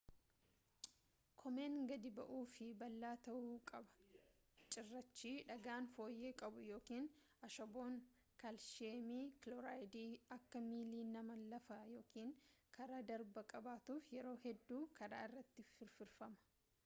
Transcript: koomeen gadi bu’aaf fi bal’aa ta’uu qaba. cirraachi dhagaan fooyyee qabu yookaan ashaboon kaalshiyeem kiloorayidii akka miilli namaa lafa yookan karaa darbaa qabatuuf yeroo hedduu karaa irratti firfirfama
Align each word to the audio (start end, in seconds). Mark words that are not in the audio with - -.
koomeen 1.39 1.73
gadi 1.89 2.09
bu’aaf 2.19 2.53
fi 2.59 2.67
bal’aa 2.77 3.17
ta’uu 3.25 3.51
qaba. 3.71 3.91
cirraachi 4.75 5.33
dhagaan 5.49 5.85
fooyyee 5.97 6.31
qabu 6.41 6.59
yookaan 6.71 7.05
ashaboon 7.49 7.93
kaalshiyeem 8.43 9.29
kiloorayidii 9.43 10.09
akka 10.37 10.57
miilli 10.71 11.01
namaa 11.17 11.39
lafa 11.53 11.77
yookan 11.97 12.31
karaa 12.79 13.03
darbaa 13.11 13.45
qabatuuf 13.55 14.11
yeroo 14.17 14.37
hedduu 14.47 14.81
karaa 15.01 15.23
irratti 15.29 15.67
firfirfama 15.75 16.43